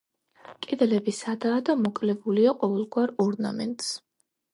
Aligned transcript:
კედლები 0.65 1.11
სადაა 1.17 1.59
და 1.69 1.75
მოკლებულია 1.81 2.53
ყოველგვარ 2.63 3.13
ორნამენტს. 3.27 3.93